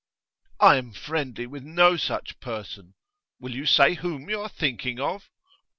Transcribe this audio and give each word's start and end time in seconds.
'I 0.59 0.77
am 0.77 0.93
friendly 0.93 1.45
with 1.45 1.61
no 1.63 1.95
such 1.95 2.39
person. 2.39 2.95
Will 3.39 3.53
you 3.53 3.67
say 3.67 3.93
whom 3.93 4.31
you 4.31 4.41
are 4.41 4.49
thinking 4.49 4.99
of? 4.99 5.29